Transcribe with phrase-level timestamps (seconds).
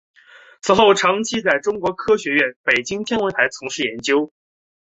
[0.63, 4.33] 此后长期在中国科学院北京天文台从事研究。